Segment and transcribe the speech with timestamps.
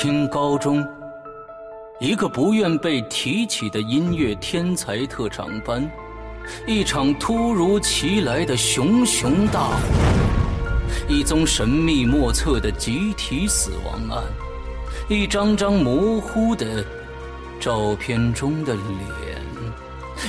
[0.00, 0.86] 清高中，
[1.98, 5.90] 一个不愿被提起的音乐天才特长班，
[6.68, 9.76] 一场突如其来的熊熊大火，
[11.08, 14.22] 一宗神秘莫测的集体死亡案，
[15.08, 16.84] 一张张模糊的
[17.58, 19.42] 照片中的脸，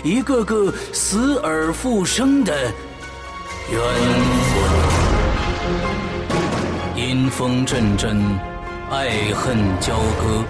[0.04, 2.52] 一个个死而复生的
[3.72, 3.80] 冤
[6.96, 8.20] 魂，阴风阵阵。
[8.92, 10.44] 爱恨交割，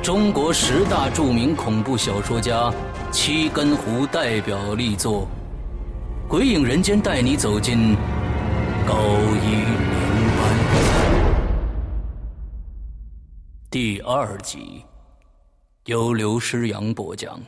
[0.00, 2.72] 中国十大著名恐怖小说家
[3.10, 5.22] 七根胡代表力作
[6.28, 7.96] 《鬼影人间》，带你走进
[8.86, 8.94] 高
[9.42, 9.74] 一零
[10.38, 10.56] 班
[13.68, 14.84] 第二集，
[15.86, 17.40] 由刘诗阳播讲。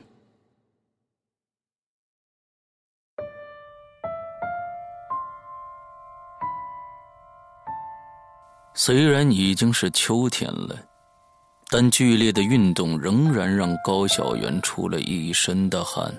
[8.82, 10.74] 虽然已经是秋天了，
[11.68, 16.10] 但剧烈的运动仍然让高小元出了一身的汗。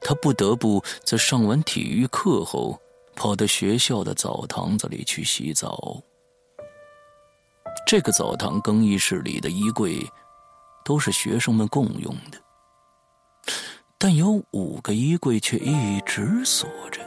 [0.00, 2.80] 他不得不在上完体育课后，
[3.14, 6.00] 跑到学校的澡堂子里去洗澡。
[7.86, 9.98] 这个澡堂更衣室里的衣柜
[10.82, 12.40] 都是学生们共用的，
[13.98, 17.02] 但有五个衣柜却一直锁着，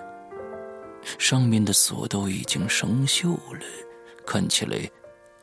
[1.17, 3.88] 上面的锁都已经生锈了。
[4.29, 4.77] 看起来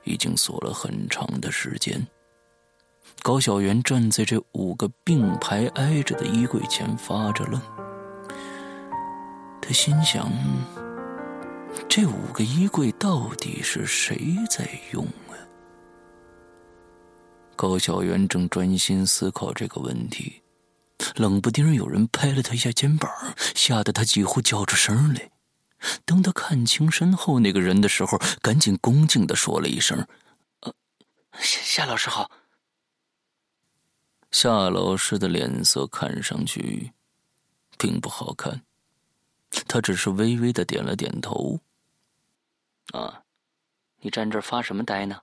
[0.05, 2.07] 已经锁了很长的时间。
[3.21, 7.61] 高小元站在这五个并排挨着的衣柜前发着愣，
[9.61, 10.31] 他心想：
[11.89, 15.35] 这五个衣柜到底是谁在用啊？
[17.57, 20.41] 高小元正专心思考这个问题，
[21.17, 23.11] 冷不丁有人拍了他一下肩膀，
[23.57, 25.29] 吓得他几乎叫出声来。
[26.05, 30.07] 等他看清身后那个人的时候，赶紧恭敬的说了一声
[30.61, 30.75] ：“呃，
[31.39, 32.31] 夏夏老师好。”
[34.33, 36.93] 夏老师的脸色看上去
[37.79, 38.63] 并不好看，
[39.69, 41.61] 他只是微微的点了点头。
[42.93, 43.23] “啊，
[44.01, 45.21] 你站这儿发什么呆呢？”“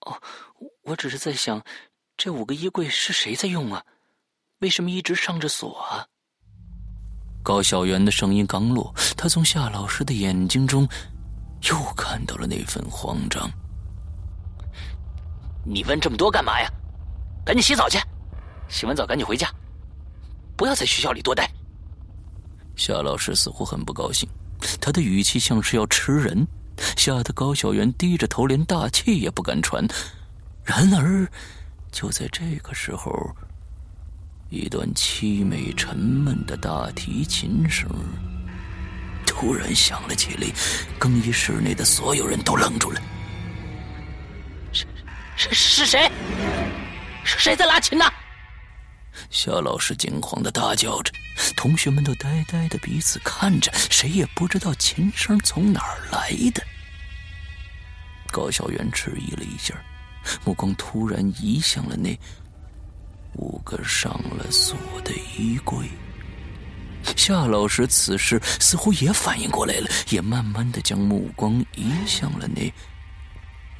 [0.00, 0.20] 哦，
[0.82, 1.64] 我只是在想，
[2.16, 3.84] 这五个衣柜是谁在用啊？
[4.58, 6.06] 为什么一直上着锁啊？”
[7.42, 10.88] 高小元的声音刚落，他从夏老师的眼睛中
[11.70, 13.50] 又看到了那份慌张。
[15.64, 16.70] 你问这么多干嘛呀？
[17.44, 17.98] 赶紧洗澡去，
[18.68, 19.50] 洗完澡赶紧回家，
[20.56, 21.50] 不要在学校里多待。
[22.76, 24.28] 夏老师似乎很不高兴，
[24.80, 26.46] 他的语气像是要吃人，
[26.96, 29.84] 吓得高小元低着头，连大气也不敢喘。
[30.64, 31.28] 然而，
[31.90, 33.12] 就在这个时候。
[34.52, 37.88] 一段凄美沉闷的大提琴声
[39.26, 40.46] 突然响了起来，
[40.98, 43.00] 更衣室内的所有人都愣住了。
[44.70, 44.84] 是
[45.36, 46.12] 是是谁？
[47.24, 48.04] 是谁在拉琴呢？
[49.30, 51.10] 夏老师惊慌的大叫着，
[51.56, 56.62] 同学们都呆呆的彼此看着，谁也不知道琴声从哪儿来的。
[58.30, 59.74] 高小元迟疑了一下，
[60.44, 62.14] 目光突然移向了那。
[63.34, 65.88] 五个上了锁的衣柜，
[67.16, 72.72] 夏老师此时似乎也反应过来了，也慢慢的将目光移向了那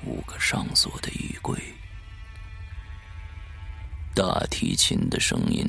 [0.04, 1.56] 五个上锁的衣柜。
[4.14, 5.66] 大提琴的声音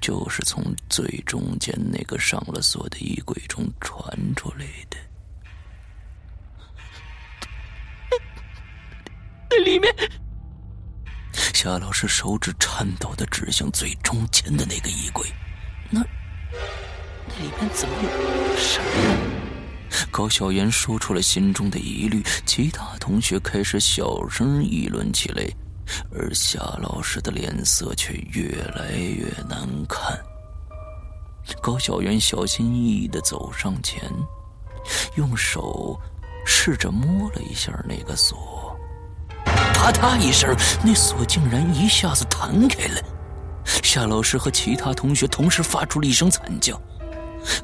[0.00, 4.02] 就是从最中间那个上了锁的衣柜中传
[4.34, 4.96] 出来的，
[9.50, 9.94] 那里面。
[11.62, 15.30] 夏老师手指颤抖的指向最中间的那个衣柜，
[15.90, 16.00] 那
[17.28, 19.18] 那里面怎么有什么呀？
[20.10, 25.46] 高小岩说出了心中的疑虑，其他同学开始小声议论起来，
[26.10, 30.18] 而夏老师的脸色却越来越难看。
[31.60, 34.02] 高小岩小心翼翼的走上前，
[35.16, 36.00] 用手
[36.46, 38.59] 试着摸了一下那个锁。
[39.80, 40.54] 啪嗒一声，
[40.84, 43.00] 那锁竟然一下子弹开了。
[43.82, 46.78] 夏老师和其他同学同时发出了一声惨叫，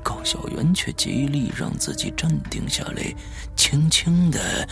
[0.02, 3.14] 高小媛却极力让自己镇定下来，
[3.54, 4.66] 轻轻的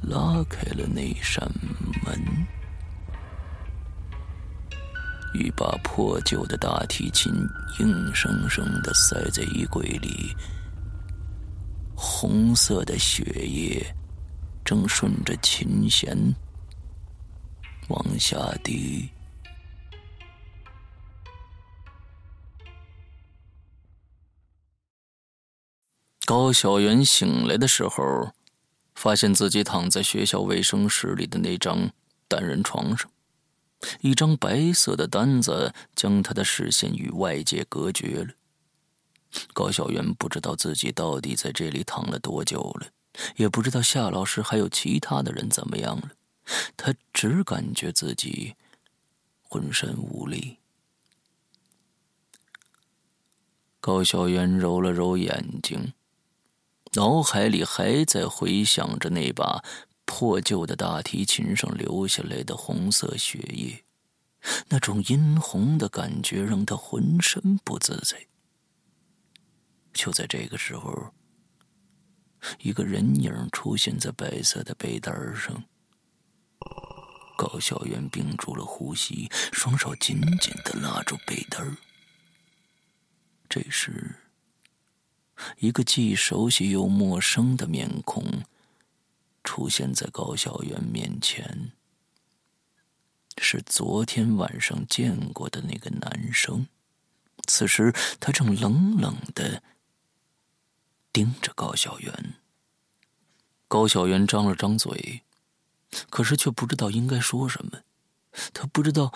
[0.00, 1.46] 拉开了那扇
[2.02, 2.18] 门。
[5.34, 7.30] 一把破旧的大提琴
[7.78, 10.34] 硬生生的塞在衣柜里，
[11.94, 13.94] 红色的血液。
[14.68, 16.34] 正顺着琴弦
[17.88, 19.08] 往下滴。
[26.26, 28.34] 高小元醒来的时候，
[28.94, 31.90] 发现自己躺在学校卫生室里的那张
[32.28, 33.10] 单人床上，
[34.02, 38.34] 一张白色的单子将他的视线与外界隔绝了。
[39.54, 42.88] 高小媛不知道自己到底在这里躺了多久了，
[43.36, 46.10] 也不知道夏老师还有其他的人怎么样了，
[46.76, 48.54] 他只感觉自己
[49.42, 50.58] 浑身无力。
[53.80, 55.92] 高小媛揉了揉眼睛。
[56.94, 59.62] 脑海里还在回想着那把
[60.06, 63.84] 破旧的大提琴上留下来的红色血液，
[64.68, 68.26] 那种殷红的感觉让他浑身不自在。
[69.92, 71.12] 就在这个时候，
[72.60, 75.64] 一个人影出现在白色的被单上。
[77.36, 81.76] 高小媛屏住了呼吸，双手紧紧的拉住被单
[83.48, 84.16] 这时。
[85.58, 88.24] 一个既熟悉又陌生的面孔
[89.44, 91.70] 出现在高小媛面前，
[93.40, 96.66] 是昨天晚上见过的那个男生。
[97.46, 99.62] 此时，他正冷冷的
[101.12, 102.34] 盯着高小媛。
[103.66, 105.22] 高小媛张了张嘴，
[106.10, 107.82] 可是却不知道应该说什么。
[108.52, 109.12] 他不知道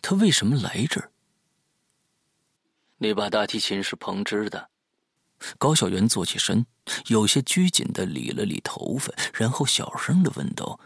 [0.00, 1.12] 他为什么来这儿。
[2.98, 4.70] 那把大提琴是彭之的。
[5.58, 6.64] 高小媛坐起身，
[7.06, 10.78] 有些拘谨的理了理头发，然后小声的问道：“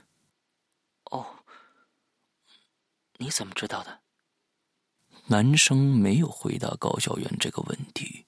[1.12, 1.44] 哦，
[3.19, 4.00] 你怎么知道的？”
[5.29, 8.25] 男生没有回答高小媛这个问题，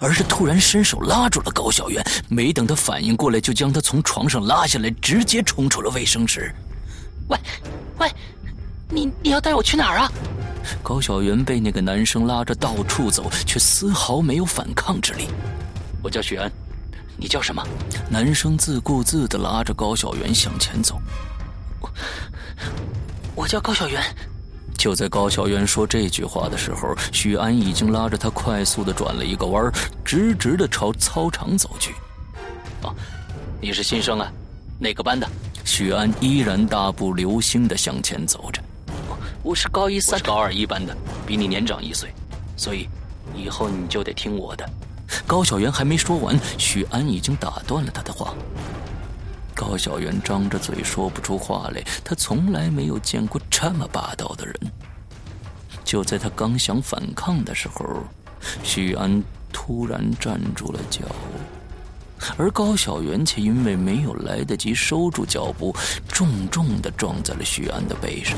[0.00, 6.54] 而是突然伸手拉住了高小媛，没等他反应过来，就将他从床上拉下来，直接冲出了卫生室。
[7.28, 7.38] 喂，
[7.98, 8.10] 喂，
[8.88, 10.12] 你你要带我去哪儿啊？
[10.82, 15.26] 高小媛被那个男生拉着到处走，却丝毫没有反抗之力。
[16.02, 16.50] 我叫许安，
[17.16, 17.66] 你叫什么？
[18.08, 21.00] 男生自顾自的拉着高小媛向前走。
[21.80, 21.90] 我
[23.34, 24.02] 我叫高小媛。
[24.80, 29.70] 就在高小媛说这句话的时候，许安已经拉着她快速的转了一个弯，
[30.02, 31.94] 直直的朝操场走去。
[32.82, 32.94] 哦，
[33.60, 34.32] 你是新生啊？
[34.78, 35.28] 哪个班的？
[35.66, 38.62] 许安依然大步流星的向前走着。
[39.42, 42.08] 我是高一三，高二一班的，比你年长一岁，
[42.56, 42.88] 所以
[43.36, 44.66] 以后你就得听我的。
[45.26, 48.34] 高小媛还没说完，许安已经打断了他的话。
[49.70, 54.54] 高小媛张着嘴说不出话来，他从来没有见过这么霸道的人。
[55.84, 58.02] 就在他刚想反抗的时候，
[58.64, 59.22] 许安
[59.52, 61.02] 突然站住了脚，
[62.36, 65.72] 而高小媛却因为没有来得及收住脚步，
[66.08, 68.36] 重重的撞在了许安的背上。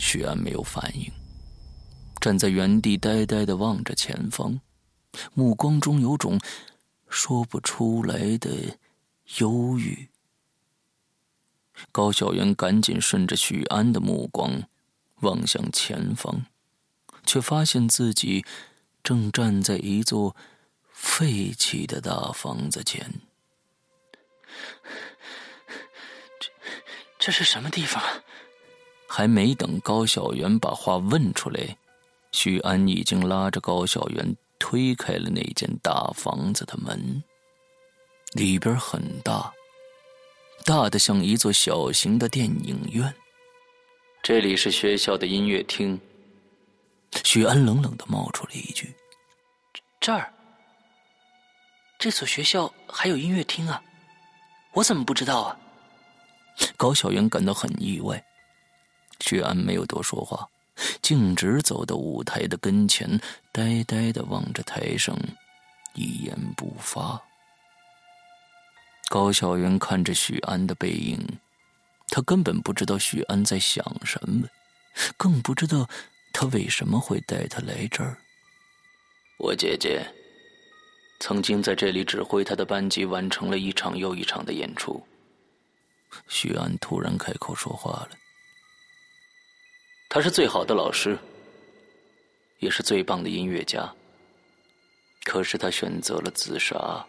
[0.00, 1.08] 许安没有反应，
[2.20, 4.58] 站在原地呆呆的望着前方，
[5.32, 6.40] 目光中有种
[7.08, 8.50] 说不出来的
[9.38, 10.08] 忧郁。
[11.90, 14.62] 高小媛赶紧顺着许安的目光
[15.20, 16.46] 望向前方，
[17.24, 18.44] 却发现自己
[19.02, 20.36] 正站在一座
[20.92, 23.20] 废弃的大房子前。
[26.38, 26.50] 这
[27.18, 28.02] 这是什么地方？
[29.06, 31.76] 还没等高小媛把话问出来，
[32.32, 37.22] 许安已经拉着高小媛推开了那间大房子的门。
[38.32, 39.52] 里边很大，
[40.64, 43.14] 大的像一座小型的电影院。
[44.22, 46.00] 这里是学校的音乐厅。
[47.24, 48.94] 许安冷冷的冒出了一句
[50.00, 50.32] ：“这儿，
[51.98, 53.82] 这所学校还有音乐厅啊？
[54.72, 55.58] 我怎么不知道啊？”
[56.78, 58.22] 高小媛感到很意外。
[59.20, 60.48] 许安没有多说话，
[61.02, 63.20] 径直走到舞台的跟前，
[63.52, 65.14] 呆呆的望着台上，
[65.92, 67.20] 一言不发。
[69.12, 71.18] 高小媛看着许安的背影，
[72.08, 74.48] 他根本不知道许安在想什么，
[75.18, 75.86] 更不知道
[76.32, 78.16] 他为什么会带他来这儿。
[79.36, 80.02] 我姐姐
[81.20, 85.06] 曾经在这里指挥他的班级完成了一场又一场的演出。
[86.28, 88.12] 许安突然开口说话了。
[90.08, 91.18] 他是最好的老师，
[92.60, 93.94] 也是最棒的音乐家。
[95.24, 97.06] 可是他选择了自杀。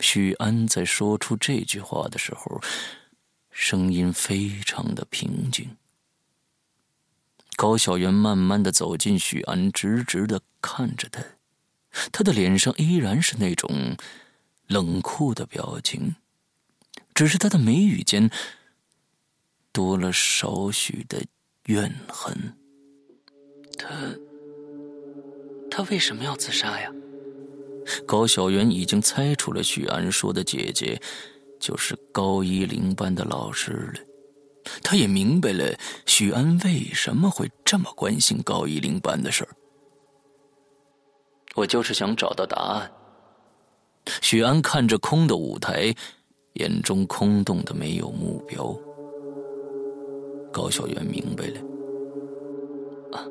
[0.00, 2.60] 许安在说出这句话的时候，
[3.50, 5.76] 声音非常的平静。
[7.56, 11.22] 高小媛慢慢的走进许安，直直的看着他，
[12.12, 13.96] 他的脸上依然是那种
[14.66, 16.14] 冷酷的表情，
[17.14, 18.30] 只是他的眉宇间。
[19.70, 21.22] 多了少许的
[21.66, 22.56] 怨恨。
[23.78, 23.88] 他，
[25.70, 26.90] 他为什么要自杀呀？
[28.06, 31.00] 高小媛已经猜出了许安说的姐姐
[31.60, 34.00] 就是高一零班的老师了。
[34.82, 35.64] 他也明白了
[36.06, 39.50] 许安为什么会这么关心高一零班的事儿。
[41.54, 42.90] 我就是想找到答案。
[44.20, 45.94] 许安看着空的舞台，
[46.54, 48.76] 眼中空洞的没有目标。
[50.52, 51.60] 高小媛明白了。
[53.12, 53.26] 啊，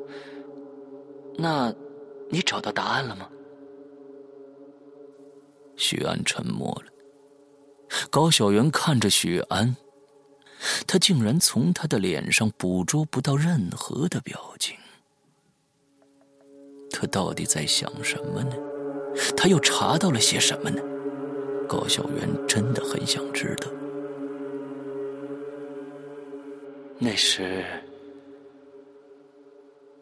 [1.36, 1.72] 那，
[2.30, 3.28] 你找到答案了吗？
[5.78, 6.92] 许安沉默了。
[8.10, 9.74] 高小媛看着许安，
[10.86, 14.76] 他竟然从他的脸上捕捉不到任何的表情。
[16.90, 18.54] 他到底在想什么呢？
[19.36, 20.82] 他又查到了些什么呢？
[21.68, 23.68] 高小媛真的很想知道。
[26.98, 27.64] 那是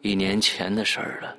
[0.01, 1.37] 一年前的事儿了。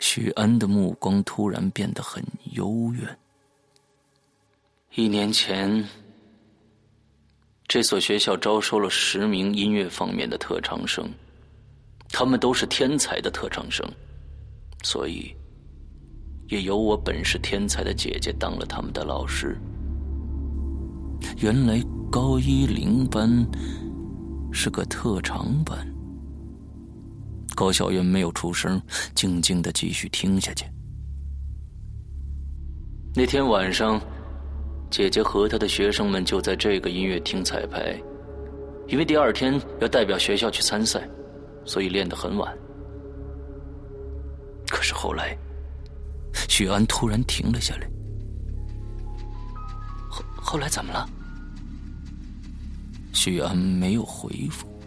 [0.00, 3.18] 许安的目光突然变得很幽怨。
[4.94, 5.84] 一年前，
[7.66, 11.08] 这所学校招收了十名音乐方面的特长生，
[12.10, 13.86] 他们都是天才的特长生，
[14.82, 15.34] 所以
[16.48, 19.56] 也由我本是天才的姐姐当了他们的老师。
[21.38, 23.46] 原来高一零班
[24.52, 25.86] 是个特长班。
[27.58, 28.80] 高小云没有出声，
[29.16, 30.64] 静静的继续听下去。
[33.16, 34.00] 那天晚上，
[34.92, 38.00] 姐姐和她的学生们就在这个音乐厅彩排，
[38.86, 41.02] 因为第二天要代表学校去参赛，
[41.64, 42.56] 所以练得很晚。
[44.68, 45.36] 可是后来，
[46.48, 47.90] 许安突然停了下来。
[50.08, 51.10] 后后来怎么了？
[53.12, 54.77] 许安没有回复。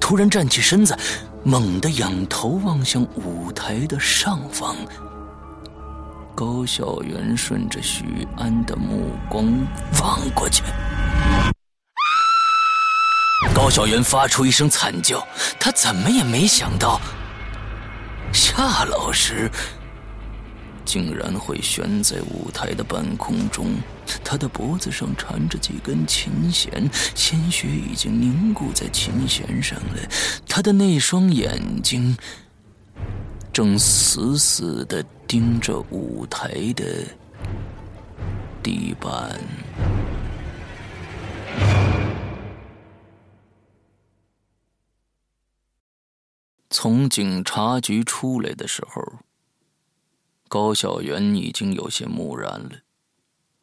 [0.00, 0.96] 突然站起身子，
[1.44, 4.76] 猛地仰头望向舞台的上方。
[6.34, 9.44] 高小媛顺着许安的目光
[10.00, 10.62] 望过去，
[13.54, 15.26] 高小媛发出一声惨叫，
[15.60, 17.00] 她怎么也没想到，
[18.32, 19.50] 夏老师。
[20.84, 23.76] 竟然会悬在舞台的半空中，
[24.24, 30.08] 他的脖子上缠着几根琴弦，鲜血已经凝固在琴弦上了。
[30.46, 32.16] 他的那双眼睛
[33.52, 36.84] 正死死的盯着舞台的
[38.62, 39.38] 地板。
[46.70, 49.02] 从警察局出来的时候。
[50.52, 52.82] 高小媛已经有些木然了，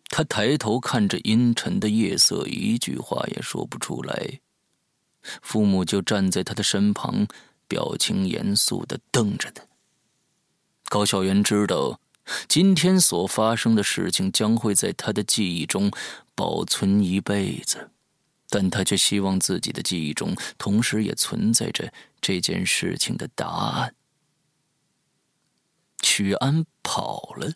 [0.05, 4.39] 他抬头看着阴沉的夜色，一句话也说不出来。
[5.43, 7.27] 父母就站在他的身旁，
[7.67, 9.61] 表情严肃的瞪着他。
[10.85, 11.99] 高小媛知道，
[12.47, 15.91] 今天所发生的事情将会在他的记忆中
[16.33, 17.91] 保存一辈子，
[18.49, 23.93] 但他却希望自己的记忆中同时也存在着这件事情的答案。
[26.01, 27.53] 许安跑了，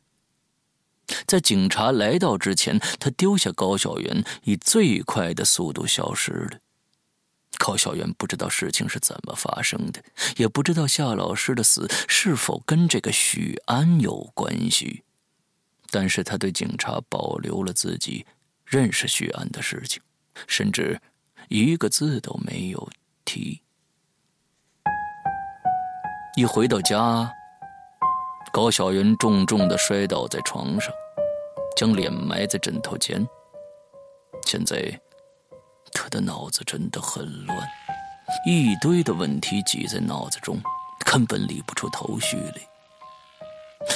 [1.25, 6.59] 在警察来到之前，他丢下高小媛，以最快的速度消失了。
[7.57, 10.03] 高小媛不知道事情是怎么发生的，
[10.37, 15.03] 也不知道夏老师的死是否跟这个许安有关系，
[15.89, 18.25] 但是他对警察保留了自己
[18.65, 20.01] 认识许安的事情，
[20.47, 20.99] 甚至
[21.47, 22.89] 一个字都没有
[23.23, 23.61] 提。
[26.35, 27.31] 一回到家。
[28.53, 30.93] 高小云重重的摔倒在床上，
[31.75, 33.27] 将脸埋在枕头间。
[34.45, 34.77] 现在，
[35.91, 37.67] 他的脑子真的很乱，
[38.45, 40.61] 一堆的问题挤在脑子中，
[41.03, 42.61] 根本理不出头绪来。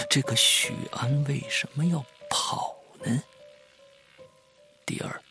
[0.09, 3.21] 这个许安为什么要跑呢？
[4.87, 5.21] 第二，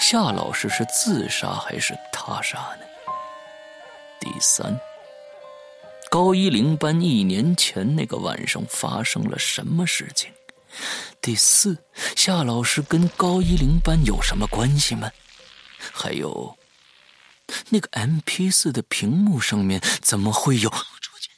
[0.00, 2.86] 夏老师是自杀还是他杀呢？
[4.18, 4.74] 第三。
[6.12, 10.30] 高一零班一年前那个晚上发生了什么事情？
[11.22, 11.82] 第四，
[12.14, 15.10] 夏老师跟高一零班有什么关系吗？
[15.90, 16.58] 还有，
[17.70, 20.68] 那个 M P 四的屏幕上面怎么会有？
[20.68, 21.30] 让我出去！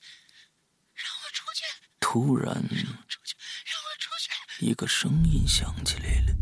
[0.97, 1.63] 让我出去！
[2.01, 3.37] 突然，让我出去！
[3.71, 4.11] 让我出
[4.59, 4.67] 去！
[4.67, 6.35] 一个声音响起来了。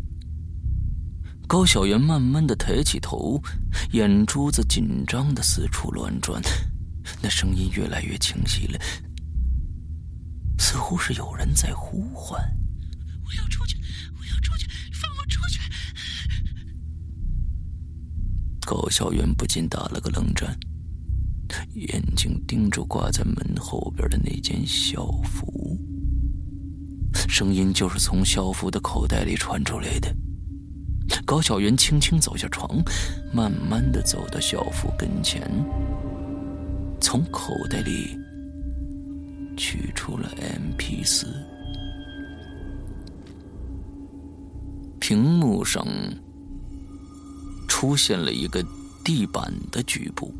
[1.47, 3.39] 高小媛慢慢的抬起头，
[3.91, 6.41] 眼珠子紧张的四处乱转。
[7.23, 8.79] 那声音越来越清晰了，
[10.59, 12.37] 似乎是有人在呼唤
[13.23, 13.77] ：“我要出去，
[14.19, 15.61] 我要出去，放我出去！”
[18.67, 20.59] 高小媛不禁打了个冷战，
[21.75, 25.79] 眼睛盯着挂在门后边的那件校服。
[27.29, 30.13] 声音就是从校服的口袋里传出来的。
[31.25, 32.83] 高小媛轻轻走下床，
[33.33, 35.41] 慢慢的走到校服跟前，
[37.03, 38.17] 从口袋里
[39.57, 41.27] 取出了 MP 四。
[45.01, 45.85] 屏幕上
[47.67, 48.65] 出现了一个
[49.03, 50.33] 地板的局部，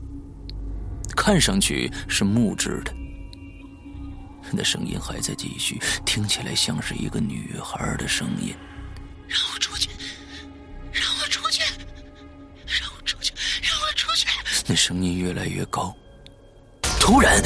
[1.18, 2.94] 看上去是木质的。
[4.54, 8.56] 那声音还在继续，听起来像是一个女孩的声音
[9.28, 9.90] ：“让我出去，
[10.94, 11.62] 让我出去，
[12.66, 14.28] 让我出去，让我出去。”
[14.66, 15.94] 那声音越来越高，
[17.06, 17.44] 突然，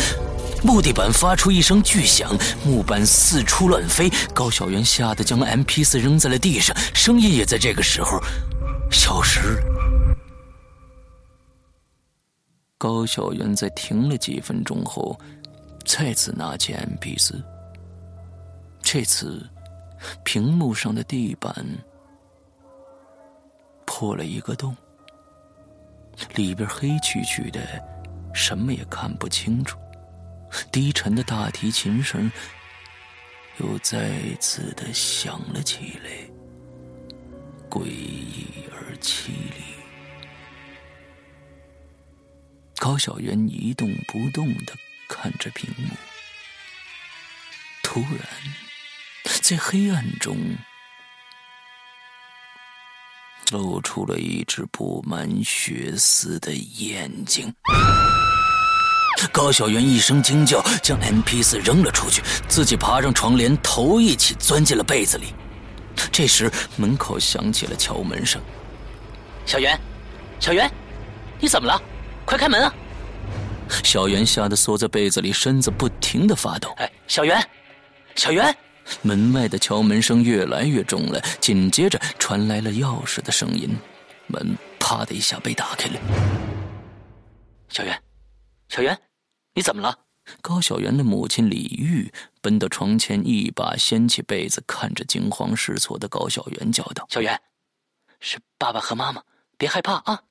[0.64, 2.32] 木地板发出一声巨响，
[2.64, 4.08] 木板四处乱飞。
[4.32, 8.20] 高小媛吓得将 M P 四扔在了地上，声音也在这个时候
[8.92, 9.62] 消失了。
[12.78, 15.20] 高小媛在停了几分钟后。
[15.84, 17.42] 再次拿起 M P 四，
[18.84, 19.42] 这次
[20.24, 21.66] 屏幕上的地板
[23.86, 24.76] 破了一个洞，
[26.36, 27.62] 里边黑黢黢的，
[28.38, 29.78] 什么也看不清楚。
[30.72, 32.32] 低沉的大提琴声
[33.58, 36.10] 又再次的响了起来，
[37.70, 39.64] 诡异而凄厉。
[42.78, 44.74] 高小媛一动不动的。
[45.10, 45.88] 看着屏幕，
[47.82, 48.20] 突然，
[49.42, 50.36] 在黑暗中
[53.52, 57.56] 露出了一只布满血丝的眼睛。
[59.32, 65.34] 高小媛一声惊叫，将 M P 四扔了出去，自己爬上床，连头一起钻进了被子里。
[66.12, 68.42] 这时，门口响起了敲门声。
[69.46, 69.80] 小袁，
[70.40, 70.70] 小袁，
[71.40, 71.82] 你怎么了？
[72.26, 72.74] 快开门啊！
[73.84, 76.74] 小袁吓得缩在被子里，身子不停的发抖。
[76.78, 77.42] 哎，小袁，
[78.16, 78.56] 小袁！
[79.02, 83.76] 门外的敲门声越来越重了，紧接着传来了钥匙的声音，
[84.28, 86.00] 门啪的一下被打开了。
[87.70, 88.02] 小袁，
[88.70, 88.98] 小袁，
[89.58, 89.98] 你怎么了？
[90.40, 97.42] 高小媛的母亲李玉奔到床前，一把掀起被子，看着惊慌失措的高小媛，叫道：“小媛，
[98.20, 99.24] 是爸爸和妈妈，
[99.58, 100.22] 别害怕啊，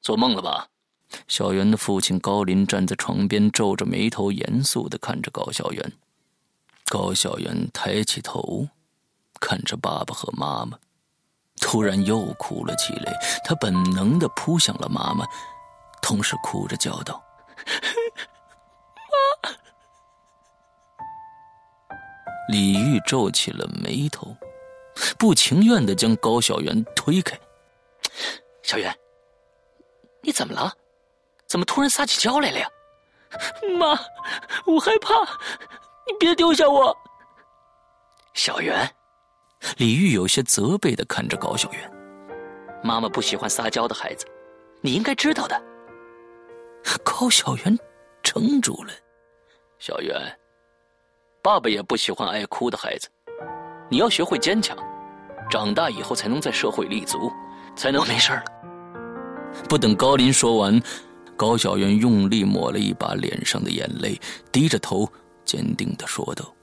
[0.00, 0.68] 做梦了吧？”
[1.28, 5.92] 小媛的父亲高林站在床边，皱着眉头，严肃的看着高小媛。
[6.86, 8.68] 高小媛抬起头，
[9.38, 10.78] 看着爸爸和妈妈，
[11.60, 13.12] 突然又哭了起来。
[13.44, 15.26] 他本能的扑向了妈妈，
[16.00, 17.22] 同时哭着叫道
[19.42, 19.50] ：“妈！
[22.50, 24.36] ”李玉皱起了眉头，
[25.18, 27.38] 不情愿的将高小媛推开。
[28.62, 28.92] 小媛，
[30.22, 30.72] 你怎么了？
[31.46, 32.68] 怎么突然撒起娇来了呀？
[33.78, 33.98] 妈，
[34.66, 35.14] 我害怕，
[36.06, 36.96] 你别丢下我。
[38.34, 38.94] 小媛，
[39.76, 41.92] 李玉有些责备的看着高小媛。
[42.82, 44.26] 妈妈不喜欢撒娇的孩子，
[44.80, 45.69] 你应该知道的。
[47.04, 47.78] 高小媛
[48.22, 48.92] 怔住了。
[49.78, 50.14] 小媛，
[51.42, 53.08] 爸爸也不喜欢爱哭的孩子，
[53.88, 54.76] 你要学会坚强，
[55.48, 57.30] 长大以后才能在社会立足，
[57.76, 58.44] 才能没事了。
[59.68, 60.80] 不等高林说完。
[61.36, 64.20] 高小媛用力抹了一把脸上的眼泪，
[64.52, 65.10] 低着头，
[65.42, 66.54] 坚定的说道：“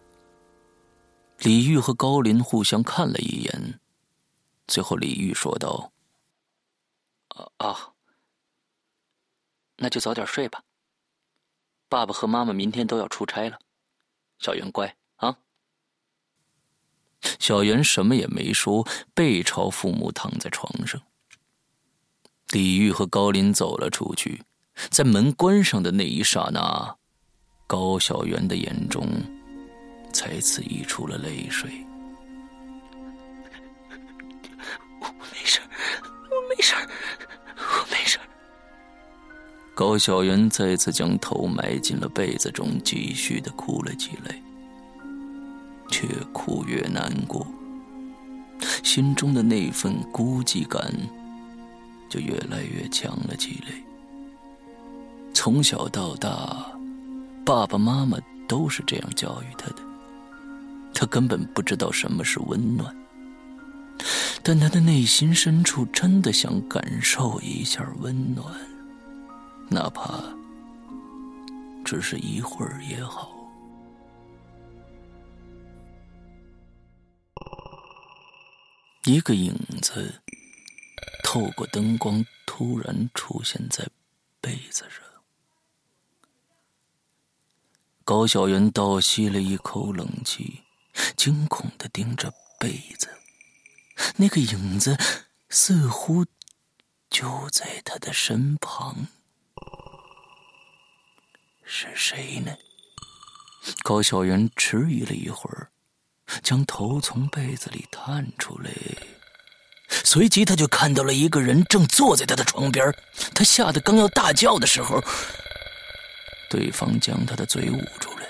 [1.42, 3.80] 李玉和高林互相看了一眼，
[4.68, 5.92] 最后李玉说道
[7.34, 7.90] ：‘啊啊，
[9.78, 10.62] 那就早点睡吧。
[11.90, 13.60] 爸爸和妈妈明天都要出差了，
[14.40, 15.38] 小袁乖啊。’
[17.40, 21.02] 小袁什么也没说，背朝父母躺在床上。
[22.50, 24.44] 李玉和高林走了出去。”
[24.92, 26.98] 在门关上的那一刹那，
[27.66, 29.10] 高小媛的眼中
[30.14, 31.84] 再次溢出了泪水。
[35.02, 35.62] 我没事，
[36.30, 36.76] 我没事。
[39.78, 44.36] 高小媛再次将头埋进了被子中，继续的哭了起来，
[46.02, 47.46] 越哭越难过，
[48.82, 50.92] 心中的那份孤寂感
[52.10, 53.76] 就越来越强了起来。
[55.32, 56.72] 从小到大，
[57.46, 59.84] 爸爸妈妈都是这样教育他的。
[60.92, 62.98] 他根本不知道什么是温暖，
[64.42, 68.44] 但他的内心深处真的想感受一下温暖，
[69.70, 70.24] 哪怕
[71.84, 73.32] 只是一会儿也好。
[79.06, 80.22] 一个影子
[81.24, 83.88] 透过灯光，突然出现在
[84.42, 85.02] 被子上。
[88.04, 90.64] 高小媛倒吸了一口冷气，
[91.16, 93.10] 惊恐的盯着被子，
[94.16, 94.98] 那个影子
[95.50, 96.26] 似乎
[97.10, 99.08] 就在他的身旁。
[101.70, 102.58] 是谁呢？
[103.84, 105.70] 高小元迟疑了一会儿，
[106.42, 108.72] 将头从被子里探出来，
[109.90, 112.90] 随即他就看到了一个人正坐在他的床边。
[113.36, 115.04] 他吓得刚要大叫的时候，
[116.50, 118.22] 对方将他的嘴捂住了。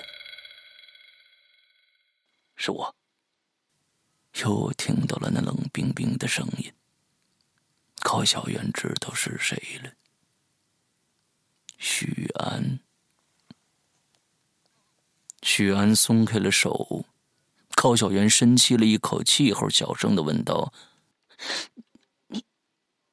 [2.56, 2.92] 是我。
[4.40, 6.72] 又听到了那冷冰冰的声音。
[8.00, 9.92] 高小媛知道是谁了，
[11.78, 12.80] 许安。
[15.42, 17.06] 许安松开了手，
[17.74, 20.72] 高小媛深吸了一口气后，小声的问道
[22.28, 22.44] ：“你，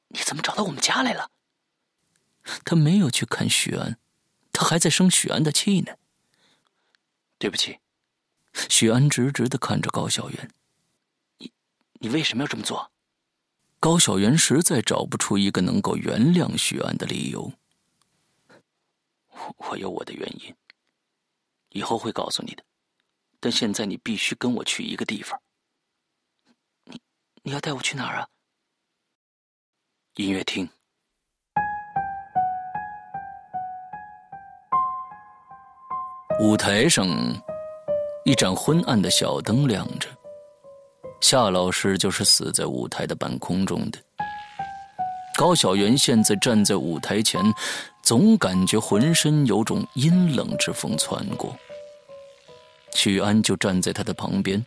[0.08, 1.30] 你怎么找到我们家来了？”
[2.64, 3.98] 他没有去看许安，
[4.52, 5.96] 他还在生许安的气呢。
[7.38, 7.78] 对不起，
[8.68, 10.50] 许安直直的看着高小媛
[11.38, 11.52] ：“你，
[12.00, 12.90] 你为什么要这么做？”
[13.78, 17.52] 高小媛实在找不出一个能够原谅许安的理由。
[19.58, 20.54] 我有我的原因。
[21.76, 22.64] 以后会告诉你的，
[23.38, 25.38] 但现在你必须跟我去一个地方。
[26.84, 26.98] 你
[27.42, 28.26] 你要带我去哪儿啊？
[30.14, 30.66] 音乐厅。
[36.40, 37.06] 舞台上，
[38.24, 40.08] 一盏昏暗的小灯亮着。
[41.20, 44.02] 夏老师就是死在舞台的半空中的。
[45.36, 47.42] 高小元现在站在舞台前，
[48.02, 51.54] 总感觉浑身有种阴冷之风窜过。
[52.96, 54.64] 许安就站在他的旁边，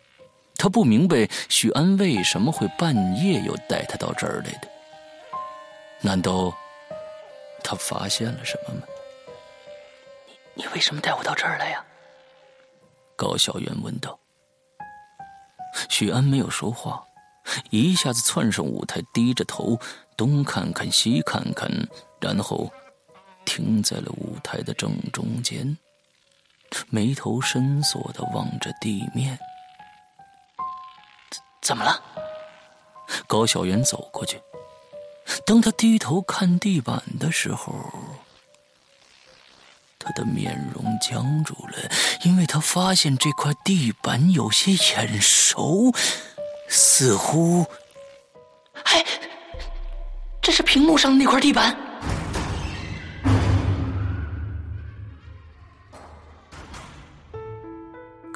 [0.54, 4.68] 他不明白许安为什么会半夜又带他到这儿来的。
[6.00, 6.56] 难道
[7.64, 8.82] 他发现了什么吗？
[10.54, 11.84] 你你为什么带我到这儿来呀？
[13.16, 14.16] 高小媛问道。
[15.88, 17.02] 许安没有说话，
[17.70, 19.78] 一下子窜上舞台，低着头
[20.16, 21.68] 东看看西看看，
[22.20, 22.70] 然后
[23.44, 25.76] 停在了舞台的正中间。
[26.88, 29.38] 眉头深锁的望着地面，
[31.30, 32.02] 怎怎么了？
[33.26, 34.40] 高小元走过去，
[35.44, 37.74] 当他低头看地板的时候，
[39.98, 41.90] 他的面容僵住了，
[42.22, 45.92] 因为他发现这块地板有些眼熟，
[46.68, 47.66] 似乎……
[48.84, 49.04] 哎，
[50.40, 51.76] 这是屏幕上的那块地板。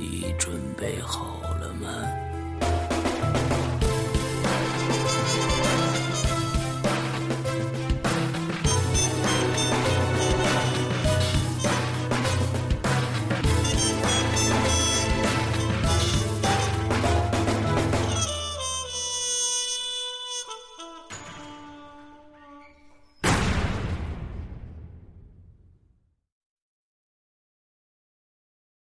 [0.00, 2.29] 你准备好了吗？